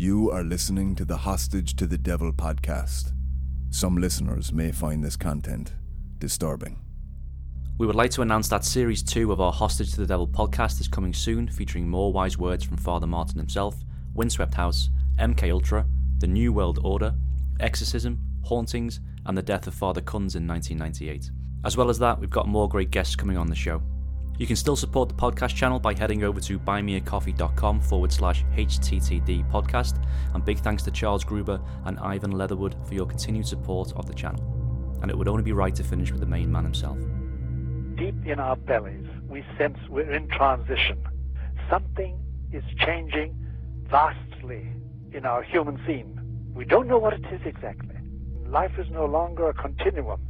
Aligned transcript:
You 0.00 0.30
are 0.30 0.44
listening 0.44 0.94
to 0.94 1.04
the 1.04 1.16
Hostage 1.16 1.74
to 1.74 1.84
the 1.84 1.98
Devil 1.98 2.32
podcast. 2.32 3.10
Some 3.70 3.96
listeners 3.96 4.52
may 4.52 4.70
find 4.70 5.02
this 5.02 5.16
content 5.16 5.72
disturbing. 6.18 6.78
We 7.78 7.86
would 7.88 7.96
like 7.96 8.12
to 8.12 8.22
announce 8.22 8.46
that 8.50 8.64
Series 8.64 9.02
2 9.02 9.32
of 9.32 9.40
our 9.40 9.50
Hostage 9.50 9.90
to 9.94 9.96
the 10.00 10.06
Devil 10.06 10.28
podcast 10.28 10.80
is 10.80 10.86
coming 10.86 11.12
soon, 11.12 11.48
featuring 11.48 11.88
more 11.88 12.12
wise 12.12 12.38
words 12.38 12.62
from 12.62 12.76
Father 12.76 13.08
Martin 13.08 13.38
himself, 13.38 13.74
Windswept 14.14 14.54
House, 14.54 14.88
MK 15.18 15.50
Ultra, 15.50 15.84
The 16.18 16.28
New 16.28 16.52
World 16.52 16.78
Order, 16.84 17.12
Exorcism, 17.58 18.20
Hauntings, 18.44 19.00
and 19.26 19.36
the 19.36 19.42
death 19.42 19.66
of 19.66 19.74
Father 19.74 20.00
Kunz 20.00 20.36
in 20.36 20.46
1998. 20.46 21.28
As 21.64 21.76
well 21.76 21.90
as 21.90 21.98
that, 21.98 22.20
we've 22.20 22.30
got 22.30 22.46
more 22.46 22.68
great 22.68 22.92
guests 22.92 23.16
coming 23.16 23.36
on 23.36 23.48
the 23.48 23.56
show. 23.56 23.82
You 24.38 24.46
can 24.46 24.54
still 24.54 24.76
support 24.76 25.08
the 25.08 25.16
podcast 25.16 25.56
channel 25.56 25.80
by 25.80 25.94
heading 25.94 26.22
over 26.22 26.40
to 26.42 26.60
buymeacoffee.com 26.60 27.80
forward 27.80 28.12
slash 28.12 28.44
HTTD 28.56 29.50
podcast. 29.50 30.00
And 30.32 30.44
big 30.44 30.60
thanks 30.60 30.84
to 30.84 30.92
Charles 30.92 31.24
Gruber 31.24 31.60
and 31.86 31.98
Ivan 31.98 32.30
Leatherwood 32.30 32.76
for 32.86 32.94
your 32.94 33.04
continued 33.04 33.48
support 33.48 33.92
of 33.96 34.06
the 34.06 34.14
channel. 34.14 34.40
And 35.02 35.10
it 35.10 35.18
would 35.18 35.26
only 35.26 35.42
be 35.42 35.50
right 35.50 35.74
to 35.74 35.82
finish 35.82 36.12
with 36.12 36.20
the 36.20 36.26
main 36.26 36.52
man 36.52 36.62
himself. 36.62 36.98
Deep 37.96 38.14
in 38.24 38.38
our 38.38 38.54
bellies, 38.54 39.06
we 39.28 39.44
sense 39.58 39.76
we're 39.88 40.08
in 40.12 40.28
transition. 40.28 41.04
Something 41.68 42.16
is 42.52 42.62
changing 42.78 43.34
vastly 43.90 44.68
in 45.12 45.26
our 45.26 45.42
human 45.42 45.80
scene. 45.84 46.14
We 46.54 46.64
don't 46.64 46.86
know 46.86 46.98
what 46.98 47.12
it 47.12 47.24
is 47.32 47.40
exactly. 47.44 47.96
Life 48.46 48.78
is 48.78 48.88
no 48.90 49.04
longer 49.04 49.48
a 49.48 49.54
continuum. 49.54 50.20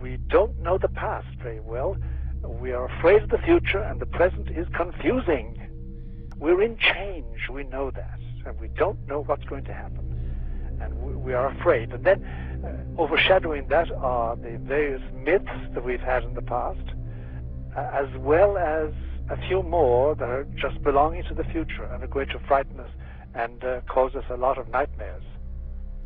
We 0.00 0.18
don't 0.28 0.56
know 0.60 0.78
the 0.78 0.88
past 0.88 1.26
very 1.42 1.60
well. 1.60 1.96
We 2.42 2.72
are 2.72 2.86
afraid 2.86 3.22
of 3.22 3.30
the 3.30 3.38
future, 3.38 3.82
and 3.82 4.00
the 4.00 4.06
present 4.06 4.50
is 4.50 4.66
confusing. 4.74 5.56
We're 6.36 6.62
in 6.62 6.78
change, 6.78 7.48
we 7.50 7.64
know 7.64 7.90
that, 7.90 8.18
and 8.46 8.58
we 8.58 8.68
don't 8.68 9.06
know 9.06 9.22
what's 9.22 9.44
going 9.44 9.64
to 9.64 9.74
happen. 9.74 10.06
And 10.80 11.22
we 11.22 11.34
are 11.34 11.48
afraid. 11.50 11.92
And 11.92 12.04
then, 12.04 12.24
uh, 12.64 13.00
overshadowing 13.00 13.68
that 13.68 13.90
are 13.92 14.36
the 14.36 14.58
various 14.58 15.02
myths 15.12 15.50
that 15.74 15.84
we've 15.84 16.00
had 16.00 16.24
in 16.24 16.34
the 16.34 16.42
past, 16.42 16.80
uh, 17.76 17.90
as 17.92 18.08
well 18.16 18.56
as 18.56 18.92
a 19.28 19.36
few 19.48 19.62
more 19.62 20.14
that 20.14 20.28
are 20.28 20.44
just 20.56 20.82
belonging 20.82 21.22
to 21.24 21.34
the 21.34 21.44
future 21.44 21.84
and 21.84 22.02
are 22.02 22.08
going 22.08 22.28
to 22.28 22.38
frighten 22.40 22.80
us 22.80 22.90
and 23.34 23.62
uh, 23.62 23.80
cause 23.82 24.14
us 24.14 24.24
a 24.30 24.36
lot 24.36 24.58
of 24.58 24.68
nightmares. 24.68 25.22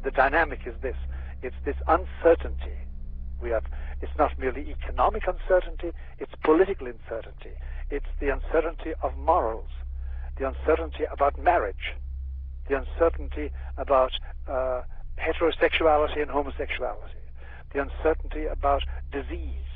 The 0.03 0.11
dynamic 0.11 0.61
is 0.67 0.75
this 0.83 0.97
it's 1.43 1.57
this 1.65 1.77
uncertainty. 1.87 2.84
We 3.41 3.51
have 3.51 3.65
it's 4.01 4.17
not 4.19 4.39
merely 4.39 4.71
economic 4.71 5.27
uncertainty, 5.27 5.93
it's 6.19 6.33
political 6.43 6.87
uncertainty. 6.87 7.53
It's 7.91 8.07
the 8.21 8.29
uncertainty 8.29 8.93
of 9.03 9.17
morals, 9.17 9.71
the 10.37 10.49
uncertainty 10.49 11.05
about 11.11 11.39
marriage, 11.39 11.95
the 12.69 12.79
uncertainty 12.79 13.51
about 13.77 14.13
uh, 14.49 14.83
heterosexuality 15.19 16.21
and 16.23 16.31
homosexuality, 16.31 17.23
the 17.73 17.83
uncertainty 17.83 18.47
about 18.47 18.83
disease. 19.13 19.69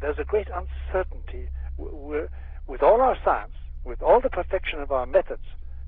There's 0.00 0.18
a 0.18 0.24
great 0.24 0.48
uncertainty. 0.48 1.48
We're, 1.76 2.28
with 2.66 2.82
all 2.82 3.00
our 3.00 3.16
science, 3.24 3.54
with 3.84 4.02
all 4.02 4.20
the 4.20 4.30
perfection 4.30 4.80
of 4.80 4.92
our 4.92 5.06
methods, 5.06 5.44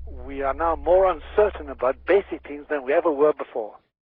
we 0.07 0.41
are 0.41 0.53
now 0.53 0.75
more 0.75 1.09
uncertain 1.09 1.69
about 1.69 2.05
basic 2.05 2.45
things 2.47 2.65
than 2.69 2.83
we 2.83 2.93
ever 2.93 3.11
were 3.11 3.33
before. 3.33 3.75